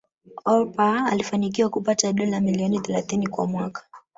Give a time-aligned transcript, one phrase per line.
[0.45, 3.83] Oprah alifanikiwa kupata dola milioni thelathini kwa mwaka